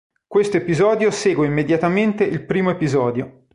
[0.25, 3.45] Questo episodio segue immediatamente il primo episodio.